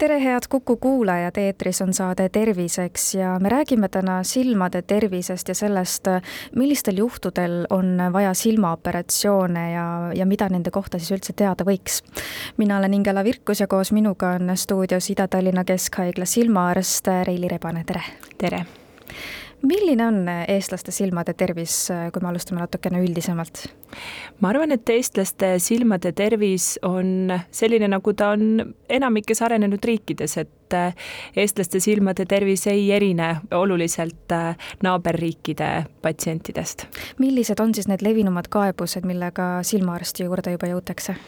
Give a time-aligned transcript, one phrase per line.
[0.00, 5.54] tere, head Kuku kuulajad, eetris on saade Terviseks ja me räägime täna silmade tervisest ja
[5.54, 6.08] sellest,
[6.56, 12.00] millistel juhtudel on vaja silmaoperatsioone ja, ja mida nende kohta siis üldse teada võiks.
[12.56, 18.02] mina olen Ingela Virkus ja koos minuga on stuudios Ida-Tallinna Keskhaigla silmaarst Reili Rebane, tere!
[18.38, 18.64] tere!
[19.62, 21.74] Milline on eestlaste silmade tervis,
[22.12, 23.66] kui me alustame natukene üldisemalt?
[24.40, 30.78] ma arvan, et eestlaste silmade tervis on selline, nagu ta on enamikes arenenud riikides, et
[31.36, 34.36] eestlaste silmade tervis ei erine oluliselt
[34.86, 35.70] naaberriikide
[36.02, 36.86] patsientidest.
[37.18, 41.18] millised on siis need levinumad kaebused, millega silmaarsti juurde juba jõutakse?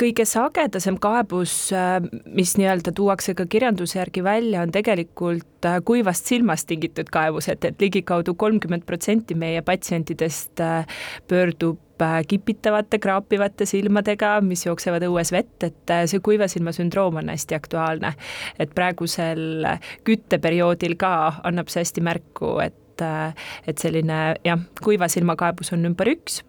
[0.00, 6.30] Kõige sagedasem kaebus, äh, mis nii-öelda tuuakse ka kirjanduse järgi välja, on tegelikult äh, kuivast
[6.30, 10.86] silmast tingitud kaebused, et ligikaudu kolmkümmend protsenti meie patsientidest äh,
[11.28, 11.80] pöördub
[12.28, 18.10] kipitavate, kraapivate silmadega, mis jooksevad õues vett, et see kuiva silma sündroom on hästi aktuaalne.
[18.58, 19.62] et praegusel
[20.04, 21.12] kütteperioodil ka
[21.46, 26.42] annab see hästi märku, et et, et selline jah, kuiva silmakaebus on number üks.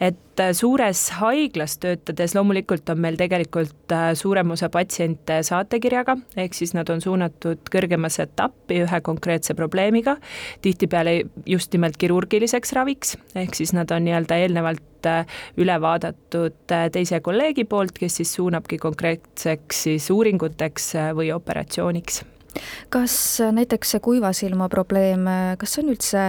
[0.00, 6.74] et suures haiglas töötades loomulikult on meil tegelikult äh, suurem osa patsiente saatekirjaga, ehk siis
[6.76, 10.18] nad on suunatud kõrgemasse etappi ühe konkreetse probleemiga,
[10.62, 16.88] tihtipeale just nimelt kirurgiliseks raviks, ehk siis nad on nii-öelda eelnevalt äh, üle vaadatud äh,
[16.94, 22.22] teise kolleegi poolt, kes siis suunabki konkreetseks siis uuringuteks või operatsiooniks
[22.92, 23.16] kas
[23.54, 25.26] näiteks see kuiva silma probleem,
[25.58, 26.24] kas see on üldse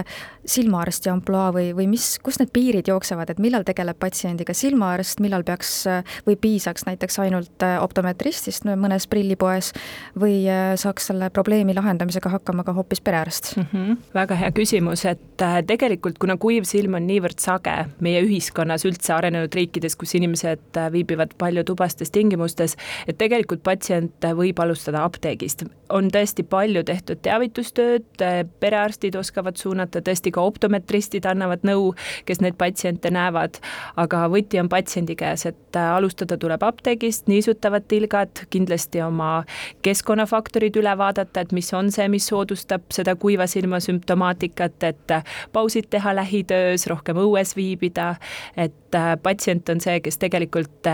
[0.50, 5.44] silmaarsti ampluaa või, või mis, kus need piirid jooksevad, et millal tegeleb patsiendiga silmaarst, millal
[5.46, 5.84] peaks
[6.26, 9.72] või piisaks näiteks ainult optometristist mõnes prillipoes
[10.18, 10.42] või
[10.80, 13.66] saaks selle probleemi lahendamisega hakkama ka hoopis perearst mm?
[13.72, 13.96] -hmm.
[14.14, 19.14] väga hea küsimus, et äh, tegelikult kuna kuiv silm on niivõrd sage meie ühiskonnas üldse
[19.14, 22.76] arenenud riikides, kus inimesed äh, viibivad palju tubastes tingimustes,
[23.06, 25.64] et tegelikult patsient võib alustada apteegist.
[25.88, 26.19] on tõesti
[26.50, 28.22] palju tehtud teavitustööd,
[28.60, 31.92] perearstid oskavad suunata tõesti ka optometristid annavad nõu,
[32.28, 33.60] kes neid patsiente näevad,
[34.00, 39.44] aga võti on patsiendi käes, et äh, alustada tuleb apteegist, niisutavad tilgad, kindlasti oma
[39.86, 45.24] keskkonnafaktorid üle vaadata, et mis on see, mis soodustab seda kuiva silma sümptomaatikat, et äh,
[45.52, 48.14] pausid teha lähitöös, rohkem õues viibida,
[48.56, 50.88] et äh, patsient on see, kes tegelikult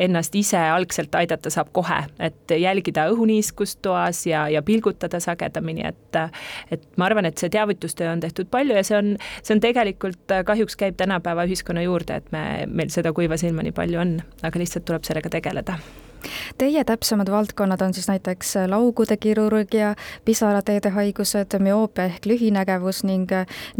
[0.00, 6.20] ennast ise algselt aidata saab kohe, et jälgida õhuniiskust toas ja, ja pilgutada sagedamini, et
[6.70, 10.36] et ma arvan, et see teavitustöö on tehtud palju ja see on, see on tegelikult
[10.46, 14.62] kahjuks käib tänapäeva ühiskonna juurde, et me, meil seda kuiva silma nii palju on, aga
[14.62, 15.78] lihtsalt tuleb sellega tegeleda
[16.58, 19.94] Teie täpsemad valdkonnad on siis näiteks laugude kirurgia,
[20.24, 23.30] pisarateede haigused, müoopia ehk lühinägevus ning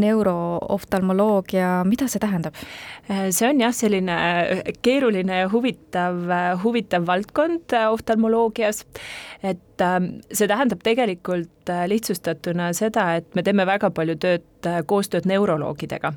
[0.00, 2.58] neurooftalmoloogia, mida see tähendab?
[3.30, 4.16] see on jah, selline
[4.82, 6.20] keeruline ja huvitav,
[6.62, 8.84] huvitav valdkond oftalmoloogias,
[9.42, 14.46] et ähm, see tähendab tegelikult lihtsustatuna seda, et me teeme väga palju tööd,
[14.86, 16.12] koostööd neuroloogidega.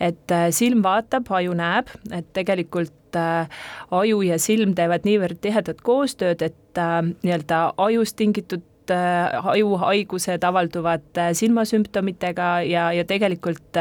[0.00, 3.48] et äh, silm vaatab, aju näeb, et tegelikult äh,
[3.90, 8.62] aju ja silm teevad niivõrd tihedat koostööd, et äh, nii-öelda ajust tingitud
[8.94, 13.78] äh, ajuhaigused avalduvad silmasümptomitega ja, ja tegelikult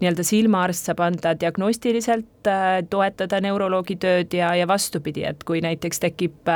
[0.00, 2.50] nii-öelda silmaarst saab anda diagnostiliselt
[2.90, 6.50] toetada neuroloogi tööd ja, ja vastupidi, et kui näiteks tekib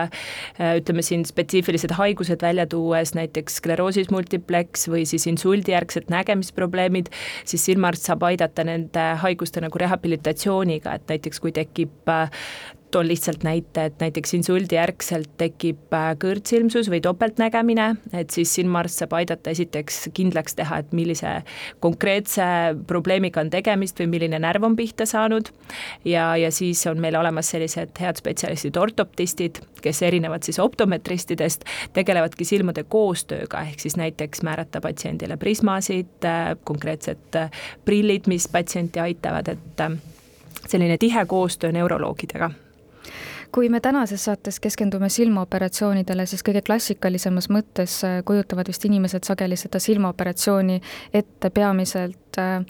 [0.60, 7.10] ütleme siin spetsiifilised haigused välja tuues, näiteks skleroosis multiplex või siis insuldijärgsed nägemisprobleemid,
[7.42, 12.12] siis silmaarst saab aidata nende haiguste nagu rehabilitatsiooniga, et näiteks kui tekib
[12.90, 17.86] toon lihtsalt näite, et näiteks insuldi järgselt tekib äh, kõrtsilmsus või topeltnägemine,
[18.16, 21.32] et siis silmaarst saab aidata esiteks kindlaks teha, et millise
[21.80, 22.44] konkreetse
[22.90, 25.50] probleemiga on tegemist või milline närv on pihta saanud.
[26.04, 31.64] ja, ja siis on meil olemas sellised head spetsialistid, ortoptistid, kes erinevad siis optometristidest,
[31.96, 39.00] tegelevadki silmade koostööga, ehk siis näiteks määrata patsiendile prismasid, äh, konkreetsed äh, prillid, mis patsienti
[39.00, 39.86] aitavad, et
[40.68, 42.50] selline tihe koostöö neuroloogidega
[43.52, 49.58] kui me tänases saates keskendume silmaoperatsioonidele, siis kõige klassikalisemas mõttes äh, kujutavad vist inimesed sageli
[49.58, 50.80] seda silmaoperatsiooni
[51.14, 52.60] ette peamiselt äh,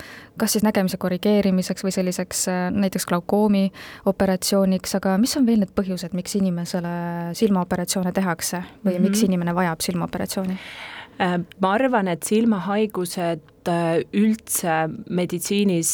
[0.41, 3.67] kas siis nägemise korrigeerimiseks või selliseks äh, näiteks glaukoomi
[4.09, 6.95] operatsiooniks, aga mis on veel need põhjused, miks inimesele
[7.37, 9.09] silmaoperatsioone tehakse või mm -hmm.
[9.09, 10.59] miks inimene vajab silmaoperatsiooni?
[11.61, 13.71] Ma arvan, et silmahaigused
[14.17, 14.75] üldse
[15.13, 15.91] meditsiinis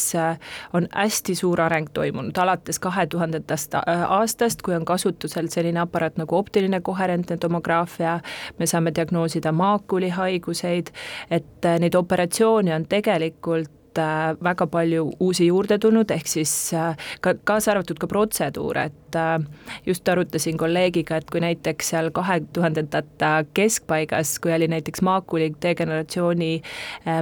[0.79, 2.37] on hästi suur areng toimunud.
[2.39, 8.21] Alates kahe tuhandendast aastast, kui on kasutusel selline aparaat nagu optiline koherentne tomograafia,
[8.59, 10.95] me saame diagnoosida maakulihaiguseid,
[11.31, 13.86] et neid operatsioone on tegelikult Äh,
[14.43, 19.39] väga palju uusi juurde tulnud, ehk siis äh, ka, kaasa arvatud ka protseduure, et äh,
[19.87, 26.51] just arutasin kolleegiga, et kui näiteks seal kahe tuhandendate keskpaigas, kui oli näiteks maakuli degeneratsiooni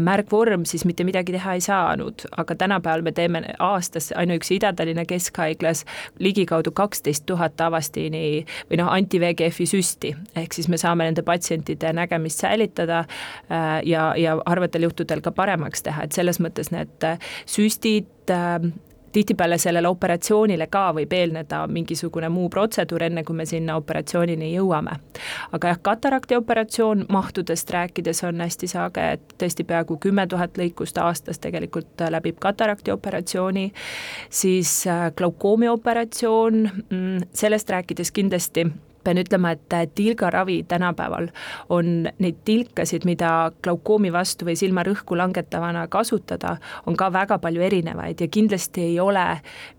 [0.00, 5.84] märgvorm, siis mitte midagi teha ei saanud, aga tänapäeval me teeme aastas ainuüksi Ida-Tallinna Keskhaiglas
[6.18, 12.42] ligikaudu kaksteist tuhat avastiini või noh, anti-VEGF-i süsti, ehk siis me saame nende patsientide nägemist
[12.44, 13.04] säilitada
[13.84, 18.72] ja, ja harvatel juhtudel ka paremaks teha, et selles mõttes mõttes need äh, süstid äh,
[19.14, 24.98] tihtipeale sellele operatsioonile ka võib eelneda mingisugune muu protseduur, enne kui me sinna operatsioonini jõuame.
[25.52, 30.98] aga jah, katarakti operatsioon mahtudest rääkides on hästi sage, et tõesti peaaegu kümme tuhat lõikust
[30.98, 33.72] aastas tegelikult äh, läbib katarakti operatsiooni,
[34.30, 34.84] siis
[35.16, 38.66] glaukoomi operatsioon, mm, sellest rääkides kindlasti
[39.04, 41.28] pean ütlema, et tilgaravi tänapäeval
[41.68, 46.56] on neid tilkasid, mida glaukoomi vastu või silmarõhku langetavana kasutada,
[46.86, 49.24] on ka väga palju erinevaid ja kindlasti ei ole,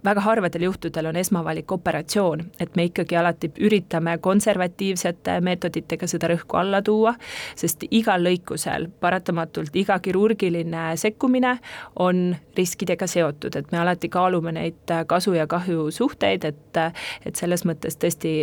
[0.06, 6.60] väga harvadel juhtudel on esmavalik operatsioon, et me ikkagi alati üritame konservatiivsete meetoditega seda rõhku
[6.60, 7.16] alla tuua,
[7.56, 11.57] sest igal lõikusel paratamatult iga kirurgiline sekkumine
[12.00, 16.81] on riskidega seotud, et me alati kaalume neid kasu ja kahju suhteid, et,
[17.25, 18.36] et selles mõttes tõesti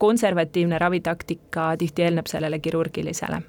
[0.00, 3.42] konservatiivne ravitaktika tihti eelneb sellele kirurgilisele.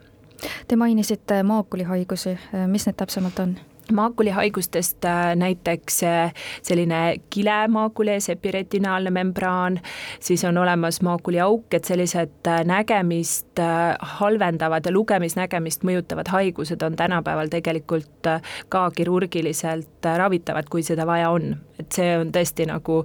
[0.67, 2.37] Te mainisite maakulihaigusi,
[2.67, 3.55] mis need täpsemalt on?
[3.91, 9.79] Maakulihaigustest äh, näiteks äh, selline kile maakulis, epiretinaalne membraan,
[10.19, 13.59] siis on olemas maakuliauk, et sellised äh, nägemist
[13.99, 18.29] halvendavad ja lugemisnägemist mõjutavad haigused on tänapäeval tegelikult
[18.69, 21.55] ka kirurgiliselt ravitavad, kui seda vaja on.
[21.79, 23.01] et see on tõesti nagu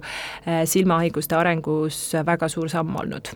[0.65, 3.33] silmahaiguste arengus väga suur samm olnud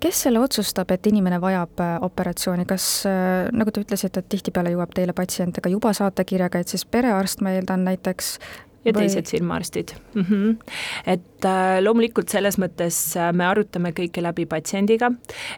[0.00, 4.72] kes selle otsustab, et inimene vajab äh, operatsiooni, kas äh, nagu te ütlesite, et tihtipeale
[4.74, 8.38] jõuab teile patsiente ka juba saatekirjaga, et siis perearst, ma eeldan näiteks,
[8.84, 9.04] ja või...
[9.04, 10.22] teised silmaarstid mm.
[10.22, 10.56] -hmm.
[11.06, 15.10] et äh, loomulikult selles mõttes äh, me arutame kõike läbi patsiendiga,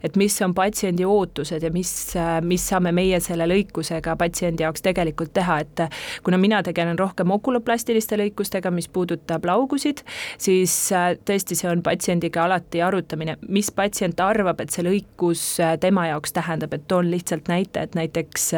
[0.03, 4.83] et mis on patsiendi ootused ja mis äh,, mis saame meie selle lõikusega patsiendi jaoks
[4.83, 10.03] tegelikult teha, et äh, kuna mina tegelen rohkem okuloplastiliste lõikustega, mis puudutab laugusid,
[10.39, 15.77] siis äh, tõesti, see on patsiendiga alati arutamine, mis patsient arvab, et see lõikus äh,
[15.79, 18.51] tema jaoks tähendab, et toon lihtsalt näite, et näiteks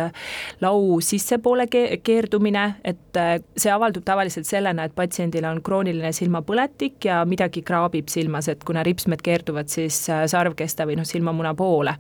[0.64, 3.20] lau sissepoole ke keerdumine, et
[3.56, 8.84] see avaldub tavaliselt sellena, et patsiendil on krooniline silmapõletik ja midagi kraabib silmas, et kuna
[8.86, 11.96] ripsmed keerduvad siis äh, sarvkesta või noh, silmamuna poole.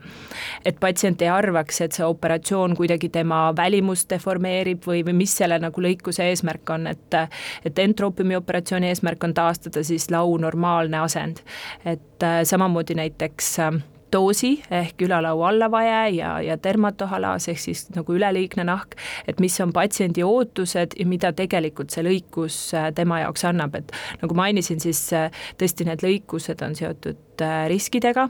[0.64, 5.58] et patsient ei arvaks, et see operatsioon kuidagi tema välimust deformeerib või, või mis selle
[5.62, 7.18] nagu lõikuse eesmärk on, et
[7.64, 11.42] et entroopiumi operatsiooni eesmärk on taastada siis lau normaalne asend.
[11.84, 13.82] et äh, samamoodi näiteks äh,
[14.14, 18.96] doosi ehk ülalaua allavaje ja, ja dermatohalaas ehk siis nagu üleliigne nahk,
[19.28, 23.92] et mis on patsiendi ootused ja mida tegelikult see lõikus äh, tema jaoks annab, et
[24.22, 28.28] nagu mainisin, siis äh, tõesti need lõikused on seotud äh, riskidega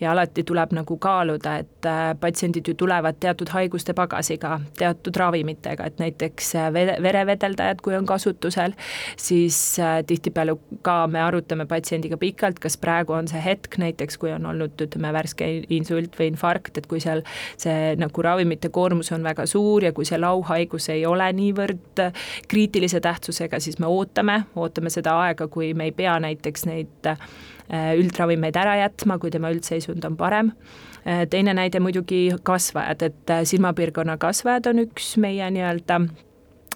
[0.00, 5.86] ja alati tuleb nagu kaaluda, et äh, patsiendid ju tulevad teatud haiguste pagasiga, teatud ravimitega,
[5.86, 6.70] et näiteks äh,
[7.02, 8.74] verevedeldajad, kui on kasutusel,
[9.16, 14.32] siis äh, tihtipeale ka me arutame patsiendiga pikalt, kas praegu on see hetk näiteks, kui
[14.32, 17.24] on olnud, ütleme, värske insult või infarkt, et kui seal
[17.56, 22.04] see nagu ravimite koormus on väga suur ja kui see lauhaigus ei ole niivõrd
[22.48, 27.10] kriitilise tähtsusega, siis me ootame, ootame seda aega, kui me ei pea näiteks neid
[27.70, 30.52] üldravimeid ära jätma, kui tema üldseisund on parem.
[31.06, 36.00] Äh, teine näide muidugi kasvajad, et äh, silmapiirkonna kasvajad on üks meie nii-öelda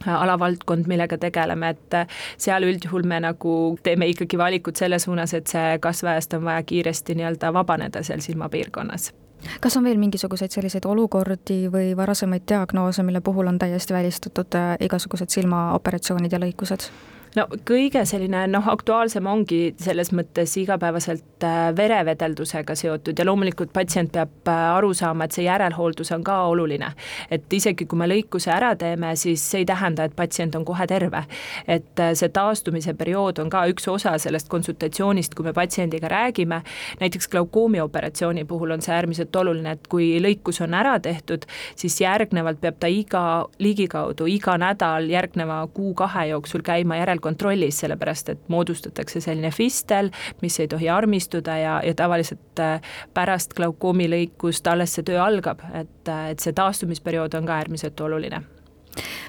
[0.02, 1.96] alavaldkond, millega tegeleme, et
[2.40, 3.52] seal üldjuhul me nagu
[3.86, 9.12] teeme ikkagi valikud selle suunas, et see kasvajast on vaja kiiresti nii-öelda vabaneda seal silmapiirkonnas
[9.60, 14.54] kas on veel mingisuguseid selliseid olukordi või varasemaid diagnoose, mille puhul on täiesti välistatud
[14.86, 16.86] igasugused silmaoperatsioonid ja lõikused?
[17.36, 24.12] No kõige selline noh, aktuaalsem ongi selles mõttes igapäevaselt äh, verevedeldusega seotud ja loomulikult patsient
[24.12, 26.92] peab äh, aru saama, et see järelhooldus on ka oluline.
[27.30, 30.86] et isegi kui me lõikuse ära teeme, siis see ei tähenda, et patsient on kohe
[30.86, 31.24] terve.
[31.66, 36.62] et äh, see taastumise periood on ka üks osa sellest konsultatsioonist, kui me patsiendiga räägime,
[37.00, 41.46] näiteks glaukoomi operatsiooni puhul on see äärmiselt oluline, et kui lõikus on ära tehtud,
[41.76, 43.24] siis järgnevalt peab ta iga,
[43.58, 50.10] ligikaudu iga nädal järgneva kuu-kahe jooksul käima järel kontrollis, sellepärast et moodustatakse selline fistel,
[50.42, 52.80] mis ei tohi armistuda ja, ja tavaliselt äh,
[53.14, 58.42] pärast glaukoomi lõikust alles see töö algab, et, et see taastumisperiood on ka äärmiselt oluline.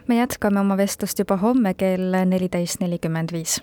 [0.08, 3.62] me jätkame oma vestlust juba homme kell neliteist nelikümmend viis.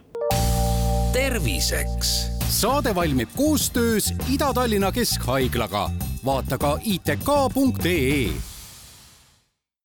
[1.13, 5.91] terviseks saade valmib koostöös Ida-Tallinna Keskhaiglaga.
[6.25, 8.50] vaata ka itk.ee